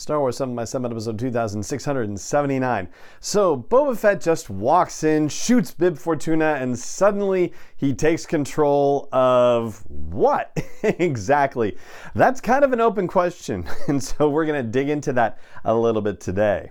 Star 0.00 0.18
Wars 0.18 0.38
7 0.38 0.56
by 0.56 0.64
7 0.64 0.90
episode 0.90 1.18
2679. 1.18 2.88
So, 3.20 3.54
Boba 3.68 3.94
Fett 3.94 4.22
just 4.22 4.48
walks 4.48 5.04
in, 5.04 5.28
shoots 5.28 5.72
Bib 5.72 5.98
Fortuna, 5.98 6.56
and 6.58 6.78
suddenly 6.78 7.52
he 7.76 7.92
takes 7.92 8.24
control 8.24 9.10
of 9.12 9.84
what 9.90 10.56
exactly? 10.82 11.76
That's 12.14 12.40
kind 12.40 12.64
of 12.64 12.72
an 12.72 12.80
open 12.80 13.08
question, 13.08 13.68
and 13.88 14.02
so 14.02 14.30
we're 14.30 14.46
going 14.46 14.64
to 14.64 14.70
dig 14.70 14.88
into 14.88 15.12
that 15.12 15.38
a 15.66 15.74
little 15.74 16.00
bit 16.00 16.18
today. 16.18 16.70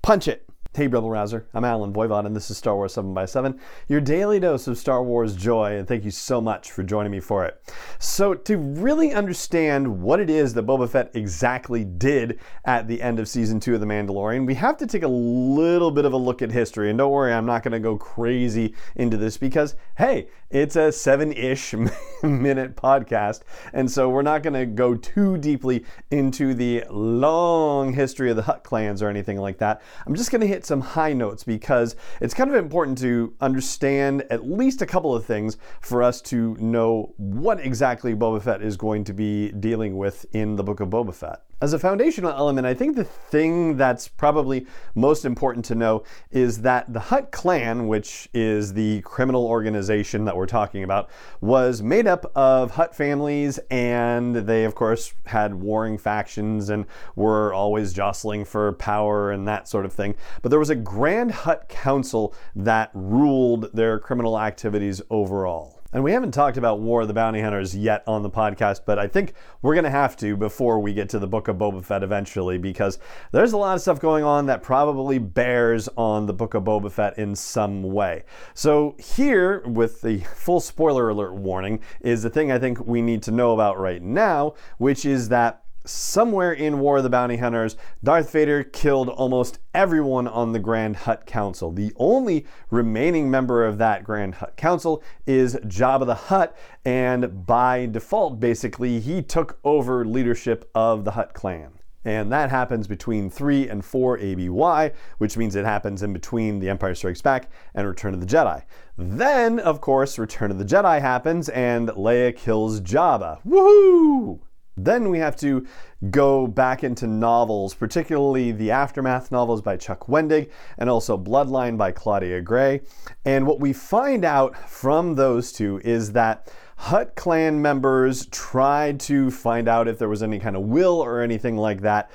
Punch 0.00 0.26
it! 0.26 0.48
Hey, 0.74 0.86
Rebel 0.86 1.10
Rouser, 1.10 1.46
I'm 1.52 1.66
Allen 1.66 1.92
Voivod, 1.92 2.24
and 2.24 2.34
this 2.34 2.50
is 2.50 2.56
Star 2.56 2.74
Wars 2.74 2.94
7 2.94 3.12
by 3.12 3.26
7 3.26 3.60
your 3.88 4.00
daily 4.00 4.40
dose 4.40 4.66
of 4.66 4.78
Star 4.78 5.04
Wars 5.04 5.36
joy, 5.36 5.76
and 5.76 5.86
thank 5.86 6.02
you 6.02 6.10
so 6.10 6.40
much 6.40 6.70
for 6.70 6.82
joining 6.82 7.12
me 7.12 7.20
for 7.20 7.44
it. 7.44 7.62
So, 7.98 8.32
to 8.32 8.56
really 8.56 9.12
understand 9.12 10.00
what 10.00 10.18
it 10.18 10.30
is 10.30 10.54
that 10.54 10.64
Boba 10.64 10.88
Fett 10.88 11.10
exactly 11.12 11.84
did 11.84 12.40
at 12.64 12.88
the 12.88 13.02
end 13.02 13.18
of 13.20 13.28
season 13.28 13.60
2 13.60 13.74
of 13.74 13.80
The 13.80 13.86
Mandalorian, 13.86 14.46
we 14.46 14.54
have 14.54 14.78
to 14.78 14.86
take 14.86 15.02
a 15.02 15.08
little 15.08 15.90
bit 15.90 16.06
of 16.06 16.14
a 16.14 16.16
look 16.16 16.40
at 16.40 16.50
history. 16.50 16.88
And 16.88 16.96
don't 16.96 17.12
worry, 17.12 17.34
I'm 17.34 17.44
not 17.44 17.62
going 17.62 17.72
to 17.72 17.78
go 17.78 17.98
crazy 17.98 18.74
into 18.96 19.18
this 19.18 19.36
because, 19.36 19.76
hey, 19.98 20.28
it's 20.48 20.76
a 20.76 20.90
seven 20.90 21.32
ish 21.32 21.74
minute 22.22 22.76
podcast, 22.76 23.40
and 23.74 23.90
so 23.90 24.08
we're 24.08 24.22
not 24.22 24.42
going 24.42 24.54
to 24.54 24.64
go 24.64 24.94
too 24.94 25.36
deeply 25.36 25.84
into 26.10 26.54
the 26.54 26.84
long 26.88 27.92
history 27.92 28.30
of 28.30 28.36
the 28.36 28.42
Hutt 28.42 28.64
clans 28.64 29.02
or 29.02 29.08
anything 29.08 29.36
like 29.36 29.58
that. 29.58 29.82
I'm 30.06 30.14
just 30.14 30.30
going 30.30 30.40
to 30.40 30.46
hit 30.46 30.61
some 30.66 30.80
high 30.80 31.12
notes 31.12 31.44
because 31.44 31.96
it's 32.20 32.34
kind 32.34 32.50
of 32.50 32.56
important 32.56 32.98
to 32.98 33.34
understand 33.40 34.22
at 34.30 34.48
least 34.48 34.82
a 34.82 34.86
couple 34.86 35.14
of 35.14 35.24
things 35.24 35.56
for 35.80 36.02
us 36.02 36.20
to 36.22 36.56
know 36.56 37.14
what 37.16 37.60
exactly 37.60 38.14
Boba 38.14 38.42
Fett 38.42 38.62
is 38.62 38.76
going 38.76 39.04
to 39.04 39.12
be 39.12 39.52
dealing 39.52 39.96
with 39.96 40.26
in 40.32 40.56
the 40.56 40.62
book 40.62 40.80
of 40.80 40.88
Boba 40.88 41.14
Fett. 41.14 41.42
As 41.62 41.72
a 41.72 41.78
foundational 41.78 42.32
element, 42.32 42.66
I 42.66 42.74
think 42.74 42.96
the 42.96 43.04
thing 43.04 43.76
that's 43.76 44.08
probably 44.08 44.66
most 44.96 45.24
important 45.24 45.64
to 45.66 45.76
know 45.76 46.02
is 46.32 46.62
that 46.62 46.92
the 46.92 46.98
Hutt 46.98 47.30
clan, 47.30 47.86
which 47.86 48.28
is 48.34 48.72
the 48.72 49.00
criminal 49.02 49.46
organization 49.46 50.24
that 50.24 50.36
we're 50.36 50.46
talking 50.46 50.82
about, 50.82 51.08
was 51.40 51.80
made 51.80 52.08
up 52.08 52.32
of 52.34 52.72
Hutt 52.72 52.96
families, 52.96 53.60
and 53.70 54.34
they, 54.34 54.64
of 54.64 54.74
course, 54.74 55.14
had 55.26 55.54
warring 55.54 55.98
factions 55.98 56.68
and 56.68 56.84
were 57.14 57.54
always 57.54 57.92
jostling 57.92 58.44
for 58.44 58.72
power 58.72 59.30
and 59.30 59.46
that 59.46 59.68
sort 59.68 59.84
of 59.84 59.92
thing. 59.92 60.16
But 60.42 60.48
there 60.48 60.58
was 60.58 60.70
a 60.70 60.74
Grand 60.74 61.30
Hutt 61.30 61.68
Council 61.68 62.34
that 62.56 62.90
ruled 62.92 63.70
their 63.72 64.00
criminal 64.00 64.36
activities 64.36 65.00
overall. 65.10 65.81
And 65.94 66.02
we 66.02 66.12
haven't 66.12 66.32
talked 66.32 66.56
about 66.56 66.80
War 66.80 67.02
of 67.02 67.08
the 67.08 67.14
Bounty 67.14 67.42
Hunters 67.42 67.76
yet 67.76 68.02
on 68.06 68.22
the 68.22 68.30
podcast, 68.30 68.80
but 68.86 68.98
I 68.98 69.06
think 69.06 69.34
we're 69.60 69.74
going 69.74 69.84
to 69.84 69.90
have 69.90 70.16
to 70.18 70.38
before 70.38 70.80
we 70.80 70.94
get 70.94 71.10
to 71.10 71.18
the 71.18 71.26
Book 71.26 71.48
of 71.48 71.56
Boba 71.56 71.84
Fett 71.84 72.02
eventually, 72.02 72.56
because 72.56 72.98
there's 73.30 73.52
a 73.52 73.58
lot 73.58 73.74
of 73.74 73.82
stuff 73.82 74.00
going 74.00 74.24
on 74.24 74.46
that 74.46 74.62
probably 74.62 75.18
bears 75.18 75.90
on 75.96 76.24
the 76.24 76.32
Book 76.32 76.54
of 76.54 76.64
Boba 76.64 76.90
Fett 76.90 77.18
in 77.18 77.36
some 77.36 77.82
way. 77.82 78.24
So, 78.54 78.96
here, 78.98 79.60
with 79.66 80.00
the 80.00 80.20
full 80.34 80.60
spoiler 80.60 81.10
alert 81.10 81.34
warning, 81.34 81.80
is 82.00 82.22
the 82.22 82.30
thing 82.30 82.50
I 82.50 82.58
think 82.58 82.86
we 82.86 83.02
need 83.02 83.22
to 83.24 83.30
know 83.30 83.52
about 83.52 83.78
right 83.78 84.00
now, 84.02 84.54
which 84.78 85.04
is 85.04 85.28
that 85.28 85.61
somewhere 85.84 86.52
in 86.52 86.80
War 86.80 86.98
of 86.98 87.02
the 87.02 87.10
Bounty 87.10 87.36
Hunters, 87.36 87.76
Darth 88.02 88.30
Vader 88.30 88.62
killed 88.62 89.08
almost 89.08 89.58
everyone 89.74 90.28
on 90.28 90.52
the 90.52 90.58
Grand 90.58 90.96
Hutt 90.96 91.26
Council. 91.26 91.72
The 91.72 91.92
only 91.96 92.46
remaining 92.70 93.30
member 93.30 93.64
of 93.64 93.78
that 93.78 94.04
Grand 94.04 94.36
Hutt 94.36 94.56
Council 94.56 95.02
is 95.26 95.56
Jabba 95.56 96.06
the 96.06 96.14
Hutt, 96.14 96.56
and 96.84 97.46
by 97.46 97.86
default, 97.86 98.40
basically, 98.40 99.00
he 99.00 99.22
took 99.22 99.58
over 99.64 100.04
leadership 100.04 100.70
of 100.74 101.04
the 101.04 101.12
Hutt 101.12 101.34
clan. 101.34 101.72
And 102.04 102.32
that 102.32 102.50
happens 102.50 102.88
between 102.88 103.30
3 103.30 103.68
and 103.68 103.84
4 103.84 104.18
ABY, 104.18 104.90
which 105.18 105.36
means 105.36 105.54
it 105.54 105.64
happens 105.64 106.02
in 106.02 106.12
between 106.12 106.58
The 106.58 106.68
Empire 106.68 106.96
Strikes 106.96 107.22
Back 107.22 107.50
and 107.74 107.86
Return 107.86 108.12
of 108.12 108.20
the 108.20 108.26
Jedi. 108.26 108.64
Then, 108.98 109.60
of 109.60 109.80
course, 109.80 110.18
Return 110.18 110.50
of 110.50 110.58
the 110.58 110.64
Jedi 110.64 111.00
happens 111.00 111.48
and 111.48 111.88
Leia 111.90 112.36
kills 112.36 112.80
Jabba. 112.80 113.40
Woohoo! 113.44 114.40
Then 114.76 115.10
we 115.10 115.18
have 115.18 115.36
to 115.36 115.66
go 116.10 116.46
back 116.46 116.82
into 116.82 117.06
novels, 117.06 117.74
particularly 117.74 118.52
the 118.52 118.70
Aftermath 118.70 119.30
novels 119.30 119.60
by 119.60 119.76
Chuck 119.76 120.06
Wendig 120.06 120.50
and 120.78 120.88
also 120.88 121.18
Bloodline 121.18 121.76
by 121.76 121.92
Claudia 121.92 122.40
Gray. 122.40 122.80
And 123.24 123.46
what 123.46 123.60
we 123.60 123.72
find 123.72 124.24
out 124.24 124.56
from 124.68 125.14
those 125.14 125.52
two 125.52 125.80
is 125.84 126.12
that 126.12 126.50
Hutt 126.76 127.14
clan 127.14 127.62
members 127.62 128.26
tried 128.26 128.98
to 129.00 129.30
find 129.30 129.68
out 129.68 129.88
if 129.88 129.98
there 129.98 130.08
was 130.08 130.22
any 130.22 130.40
kind 130.40 130.56
of 130.56 130.62
will 130.62 131.00
or 131.00 131.20
anything 131.20 131.56
like 131.56 131.82
that 131.82 132.10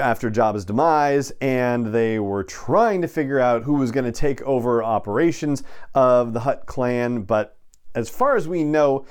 after 0.00 0.30
Jabba's 0.30 0.64
demise, 0.64 1.30
and 1.40 1.92
they 1.92 2.18
were 2.18 2.42
trying 2.42 3.02
to 3.02 3.08
figure 3.08 3.38
out 3.38 3.64
who 3.64 3.74
was 3.74 3.90
going 3.90 4.04
to 4.04 4.12
take 4.12 4.40
over 4.42 4.82
operations 4.82 5.62
of 5.94 6.32
the 6.32 6.40
Hutt 6.40 6.66
clan. 6.66 7.22
But 7.22 7.56
as 7.94 8.08
far 8.08 8.36
as 8.36 8.48
we 8.48 8.64
know, 8.64 9.04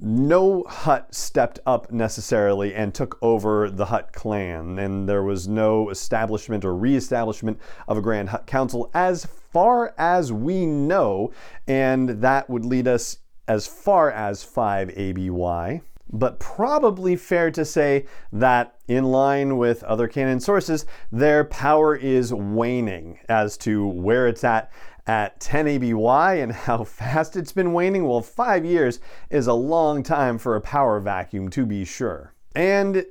no 0.00 0.64
Hutt 0.64 1.14
stepped 1.14 1.60
up 1.66 1.92
necessarily 1.92 2.74
and 2.74 2.94
took 2.94 3.18
over 3.20 3.70
the 3.70 3.86
Hutt 3.86 4.12
clan, 4.12 4.78
and 4.78 5.08
there 5.08 5.22
was 5.22 5.46
no 5.46 5.90
establishment 5.90 6.64
or 6.64 6.74
reestablishment 6.74 7.58
of 7.86 7.98
a 7.98 8.02
Grand 8.02 8.30
Hutt 8.30 8.46
Council 8.46 8.90
as 8.94 9.26
far 9.26 9.94
as 9.98 10.32
we 10.32 10.64
know, 10.66 11.32
and 11.66 12.08
that 12.22 12.48
would 12.48 12.64
lead 12.64 12.88
us 12.88 13.18
as 13.46 13.66
far 13.66 14.10
as 14.10 14.42
5 14.42 14.90
ABY. 14.96 15.82
But 16.12 16.40
probably 16.40 17.14
fair 17.14 17.52
to 17.52 17.64
say 17.64 18.06
that, 18.32 18.74
in 18.88 19.04
line 19.04 19.58
with 19.58 19.84
other 19.84 20.08
canon 20.08 20.40
sources, 20.40 20.84
their 21.12 21.44
power 21.44 21.94
is 21.94 22.34
waning 22.34 23.20
as 23.28 23.56
to 23.58 23.86
where 23.86 24.26
it's 24.26 24.42
at 24.42 24.72
at 25.06 25.40
10 25.40 25.66
ABY 25.66 26.42
and 26.42 26.52
how 26.52 26.84
fast 26.84 27.36
it's 27.36 27.52
been 27.52 27.72
waning? 27.72 28.06
Well, 28.06 28.22
five 28.22 28.64
years 28.64 29.00
is 29.30 29.46
a 29.46 29.54
long 29.54 30.02
time 30.02 30.38
for 30.38 30.56
a 30.56 30.60
power 30.60 31.00
vacuum, 31.00 31.48
to 31.50 31.66
be 31.66 31.84
sure. 31.84 32.34
And 32.54 33.04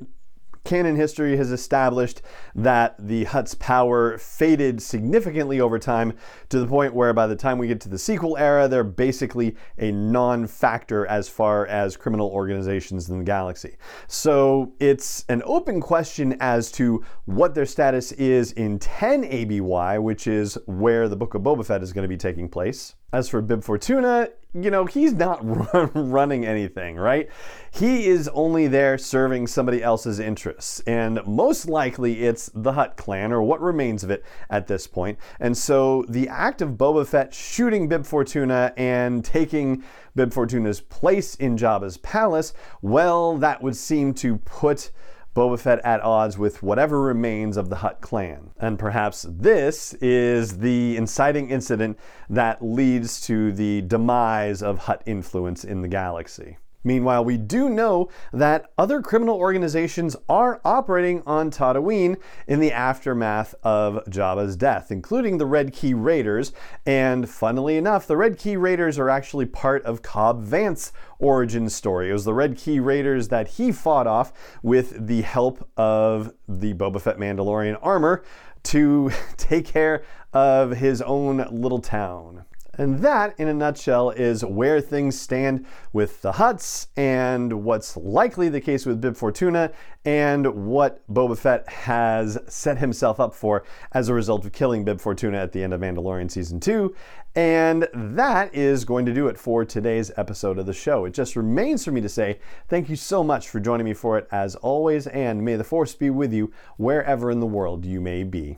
canon 0.70 0.96
history 0.96 1.36
has 1.36 1.52
established 1.52 2.22
that 2.54 2.96
the 3.00 3.24
Hutt's 3.24 3.56
power 3.56 4.20
faded 4.20 4.80
significantly 4.84 5.60
over 5.60 5.80
time 5.80 6.14
to 6.50 6.60
the 6.60 6.68
point 6.68 6.94
where 6.94 7.12
by 7.12 7.26
the 7.26 7.36
time 7.36 7.58
we 7.58 7.66
get 7.66 7.82
to 7.82 7.90
the 7.90 7.98
sequel 7.98 8.38
era, 8.38 8.68
they're 8.68 8.84
basically 8.84 9.56
a 9.80 9.92
non 9.92 10.46
factor 10.46 11.08
as 11.08 11.28
far 11.28 11.66
as 11.66 11.98
criminal 11.98 12.30
organizations 12.30 13.10
in 13.10 13.18
the 13.18 13.24
galaxy. 13.24 13.78
So 14.08 14.74
it's 14.80 15.26
an 15.28 15.42
open 15.44 15.82
question 15.82 16.38
as 16.40 16.72
to 16.74 17.04
what 17.26 17.56
their 17.56 17.66
status 17.66 18.12
is 18.12 18.52
in 18.52 18.78
10 18.78 19.24
ABY, 19.24 19.98
which 19.98 20.28
is 20.28 20.56
where 20.68 21.10
the 21.10 21.16
Book 21.16 21.34
of 21.34 21.42
Boba 21.42 21.66
Fett 21.66 21.82
is 21.82 21.94
going 21.94 22.04
to 22.04 22.08
be 22.08 22.16
taking 22.16 22.48
place. 22.48 22.94
As 23.12 23.28
for 23.28 23.42
Bib 23.42 23.64
Fortuna, 23.64 24.30
you 24.54 24.70
know, 24.70 24.86
he's 24.86 25.14
not 25.14 25.40
running 25.94 26.46
anything, 26.46 26.96
right? 26.96 27.30
He 27.72 28.08
is 28.08 28.28
only 28.30 28.68
there 28.68 28.98
serving 28.98 29.48
somebody 29.48 29.82
else's 29.82 30.20
interests. 30.20 30.80
And 30.82 31.20
most 31.26 31.68
likely 31.68 32.26
it's 32.26 32.52
the 32.54 32.74
Hutt 32.74 32.98
clan, 32.98 33.32
or 33.32 33.42
what 33.42 33.62
remains 33.62 34.04
of 34.04 34.12
it 34.12 34.24
at 34.50 34.68
this 34.68 34.88
point. 34.88 35.18
And 35.40 35.58
so 35.58 36.06
the 36.08 36.28
act 36.28 36.62
of 36.62 36.72
Boba 36.72 37.06
Fett 37.06 37.34
shooting 37.34 37.88
Bib 37.88 38.06
Fortuna 38.06 38.74
and 38.78 39.24
taking 39.24 39.84
Bib 40.16 40.34
Fortuna's 40.34 40.82
place 40.82 41.36
in 41.36 41.58
Jabba's 41.58 41.98
palace, 41.98 42.54
well, 42.82 43.38
that 43.38 43.62
would 43.62 43.76
seem 43.76 44.14
to 44.16 44.38
put 44.38 44.92
Boba 45.40 45.58
Fett 45.58 45.80
at 45.86 46.02
odds 46.02 46.38
with 46.38 46.62
whatever 46.62 47.00
remains 47.02 47.56
of 47.56 47.70
the 47.70 47.78
Hutt 47.78 48.02
clan. 48.02 48.50
And 48.60 48.78
perhaps 48.78 49.26
this 49.30 49.94
is 50.02 50.58
the 50.58 50.98
inciting 50.98 51.50
incident 51.50 51.98
that 52.30 52.62
leads 52.62 53.22
to 53.22 53.54
the 53.54 53.82
demise 53.84 54.62
of 54.62 54.80
Hutt 54.80 55.02
influence 55.06 55.64
in 55.64 55.82
the 55.82 55.88
galaxy. 55.88 56.58
Meanwhile, 56.84 57.26
we 57.26 57.38
do 57.38 57.70
know 57.70 58.10
that 58.32 58.72
other 58.78 59.02
criminal 59.02 59.36
organizations 59.36 60.16
are 60.30 60.62
operating 60.64 61.22
on 61.26 61.52
Tatooine 61.52 62.18
in 62.48 62.60
the 62.60 62.72
aftermath 62.72 63.54
of 63.64 64.04
Jabba's 64.06 64.56
death, 64.56 64.92
including 64.92 65.38
the 65.38 65.46
Red 65.46 65.74
Key 65.74 65.94
Raiders. 65.94 66.54
And 66.86 67.30
funnily 67.30 67.76
enough, 67.76 68.08
the 68.08 68.18
Red 68.18 68.38
Key 68.38 68.56
Raiders 68.56 68.98
are 68.98 69.10
actually 69.10 69.46
part 69.46 69.84
of 69.84 70.02
Cobb 70.02 70.44
Vance's 70.44 70.94
origin 71.20 71.70
story. 71.70 72.10
It 72.10 72.14
was 72.14 72.26
the 72.26 72.34
Red 72.34 72.58
Key 72.58 72.80
Raiders 72.80 73.28
that 73.28 73.50
he 73.50 73.72
fought 73.72 74.08
off 74.08 74.32
with 74.64 75.08
the 75.08 75.22
help 75.22 75.70
of 75.76 76.34
the 76.48 76.74
Boba 76.74 77.02
Fett 77.02 77.18
Mandalorian 77.18 77.78
armor 77.82 78.24
to 78.64 79.12
take 79.38 79.66
care 79.66 80.04
of 80.34 80.72
his 80.72 81.02
own 81.02 81.46
little 81.52 81.80
town. 81.80 82.46
And 82.80 83.00
that, 83.00 83.38
in 83.38 83.50
a 83.50 83.54
nutshell, 83.54 84.12
is 84.12 84.46
where 84.46 84.80
things 84.80 85.20
stand 85.20 85.66
with 85.92 86.22
the 86.22 86.32
Hutts 86.32 86.88
and 86.96 87.66
what's 87.66 87.98
likely 87.98 88.48
the 88.48 88.62
case 88.62 88.86
with 88.86 89.02
Bib 89.02 89.18
Fortuna 89.18 89.74
and 90.06 90.66
what 90.66 91.06
Boba 91.14 91.38
Fett 91.38 91.68
has 91.68 92.38
set 92.48 92.78
himself 92.78 93.20
up 93.20 93.34
for 93.34 93.66
as 93.92 94.08
a 94.08 94.14
result 94.14 94.46
of 94.46 94.54
killing 94.54 94.86
Bib 94.86 95.02
Fortuna 95.02 95.40
at 95.40 95.52
the 95.52 95.62
end 95.62 95.74
of 95.74 95.82
Mandalorian 95.82 96.32
Season 96.32 96.58
2. 96.62 96.96
And 97.36 97.86
that 97.94 98.56
is 98.56 98.86
going 98.86 99.06
to 99.08 99.14
do 99.14 99.28
it 99.28 99.38
for 99.38 99.66
today's 99.66 100.10
episode 100.16 100.58
of 100.58 100.66
the 100.66 100.72
show. 100.72 101.04
It 101.04 101.14
just 101.14 101.36
remains 101.36 101.84
for 101.84 101.92
me 101.92 102.00
to 102.00 102.08
say 102.08 102.40
thank 102.70 102.88
you 102.88 102.96
so 102.96 103.26
much 103.26 103.50
for 103.50 103.60
joining 103.60 103.84
me 103.84 103.94
for 103.94 104.18
it 104.18 104.26
as 104.32 104.56
always, 104.56 105.06
and 105.08 105.44
may 105.44 105.58
the 105.58 105.66
Force 105.66 105.96
be 105.96 106.10
with 106.10 106.32
you 106.32 106.54
wherever 106.78 107.30
in 107.30 107.42
the 107.42 107.46
world 107.46 107.84
you 107.84 108.00
may 108.00 108.24
be. 108.24 108.58